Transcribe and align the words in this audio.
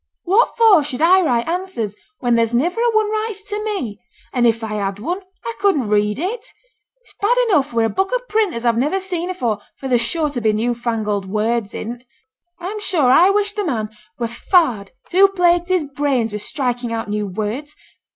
What 0.23 0.57
for 0.57 0.83
should 0.83 1.03
I 1.03 1.21
write 1.21 1.47
answers, 1.47 1.95
when 2.21 2.33
there's 2.33 2.55
niver 2.55 2.81
a 2.81 2.95
one 2.95 3.11
writes 3.11 3.43
to 3.43 3.63
me? 3.63 4.01
and 4.33 4.47
if 4.47 4.63
I 4.63 4.73
had 4.73 4.97
one, 4.97 5.19
I 5.45 5.53
couldn't 5.59 5.89
read 5.89 6.17
it; 6.17 6.53
it's 7.03 7.13
bad 7.21 7.37
enough 7.49 7.71
wi' 7.71 7.83
a 7.83 7.89
book 7.89 8.09
o' 8.11 8.19
print 8.27 8.55
as 8.55 8.65
I've 8.65 8.79
niver 8.79 8.99
seen 8.99 9.29
afore, 9.29 9.59
for 9.77 9.87
there's 9.87 10.01
sure 10.01 10.31
to 10.31 10.41
be 10.41 10.53
new 10.53 10.73
fangled 10.73 11.27
words 11.27 11.75
in 11.75 11.99
't. 11.99 12.03
I'm 12.59 12.79
sure 12.79 13.11
I 13.11 13.29
wish 13.29 13.53
the 13.53 13.63
man 13.63 13.89
were 14.17 14.27
farred 14.27 14.89
who 15.11 15.27
plagues 15.27 15.69
his 15.69 15.83
brains 15.83 16.31
wi' 16.31 16.39
striking 16.39 16.91
out 16.91 17.07
new 17.07 17.27
words. 17.27 17.75